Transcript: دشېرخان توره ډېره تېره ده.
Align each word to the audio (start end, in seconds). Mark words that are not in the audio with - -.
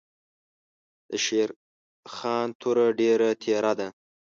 دشېرخان 1.09 2.47
توره 2.59 2.87
ډېره 2.99 3.29
تېره 3.41 3.73
ده. 3.79 3.87